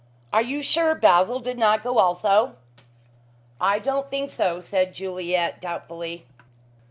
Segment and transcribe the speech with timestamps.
[0.33, 2.55] "Are you sure Basil did not go also?"
[3.59, 6.25] "I don't think so," said Juliet doubtfully.